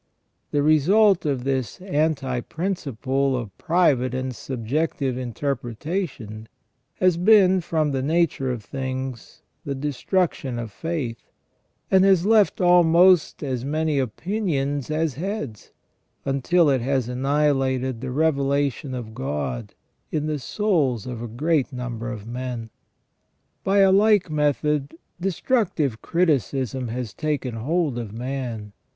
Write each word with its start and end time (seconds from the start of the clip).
The 0.49 0.63
result 0.63 1.27
of 1.27 1.43
this 1.43 1.79
anti 1.79 2.39
principle 2.41 3.37
of 3.37 3.55
private 3.59 4.15
and 4.15 4.35
sub 4.35 4.67
jective 4.67 5.15
interpretation 5.15 6.47
has 6.95 7.17
been, 7.17 7.61
from 7.61 7.91
the 7.91 8.01
nature 8.01 8.51
of 8.51 8.63
things, 8.63 9.43
the 9.63 9.75
destruction 9.75 10.57
of 10.57 10.71
faith, 10.71 11.29
and 11.91 12.03
has 12.03 12.25
left 12.25 12.59
almost 12.59 13.43
as 13.43 13.63
many 13.63 13.99
opinions 13.99 14.89
as 14.89 15.13
heads, 15.21 15.71
until 16.25 16.67
it 16.67 16.81
has 16.81 17.07
annihilated 17.07 18.01
the 18.01 18.09
revelation 18.09 18.95
of 18.95 19.13
God 19.13 19.75
in 20.11 20.25
the 20.25 20.39
souls 20.39 21.05
of 21.05 21.21
a 21.21 21.27
great 21.27 21.71
number 21.71 22.11
of 22.11 22.25
men. 22.25 22.71
By 23.63 23.81
a 23.81 23.91
like 23.91 24.31
method 24.31 24.97
destructive 25.19 26.01
criticism 26.01 26.87
has 26.87 27.13
taken 27.13 27.53
hold 27.53 27.99
of 27.99 28.11
man. 28.11 28.73